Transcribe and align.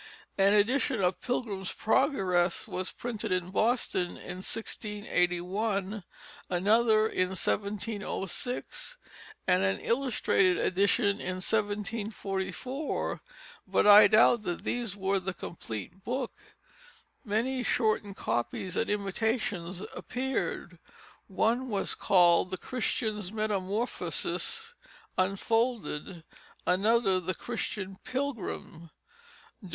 An 0.35 0.53
edition 0.55 0.99
of 1.01 1.21
Pilgrim's 1.21 1.71
Progress 1.73 2.67
was 2.67 2.89
printed 2.89 3.31
in 3.31 3.51
Boston 3.51 4.17
in 4.17 4.37
1681, 4.41 6.03
another 6.49 7.07
in 7.07 7.29
1706, 7.35 8.97
and 9.45 9.61
an 9.61 9.79
illustrated 9.79 10.57
edition 10.57 11.05
in 11.21 11.35
1744, 11.35 13.21
but 13.67 13.85
I 13.85 14.07
doubt 14.07 14.41
that 14.41 14.63
these 14.63 14.95
were 14.95 15.19
the 15.19 15.35
complete 15.35 16.03
book. 16.03 16.33
Many 17.23 17.61
shortened 17.61 18.15
copies 18.15 18.75
and 18.75 18.89
imitations 18.89 19.81
appeared. 19.95 20.79
One 21.27 21.69
was 21.69 21.93
called 21.93 22.49
The 22.49 22.57
Christian's 22.57 23.31
Metamorphosis 23.31 24.73
Unfolded. 25.19 26.23
Another 26.65 27.19
The 27.19 27.35
Christian 27.35 27.97
Pilgrim. 28.03 28.89
Dr. 29.61 29.69